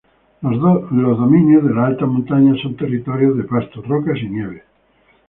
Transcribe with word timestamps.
Los 0.41 1.17
dominios 1.19 1.63
de 1.63 1.75
la 1.75 1.85
alta 1.85 2.07
montaña 2.07 2.55
son 2.63 2.75
territorio 2.75 3.35
de 3.35 3.43
pastos, 3.43 3.87
rocas 3.87 4.17
y 4.19 4.29
nieves. 4.29 4.63